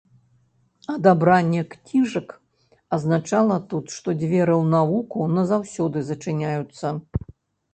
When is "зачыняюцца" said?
6.09-6.87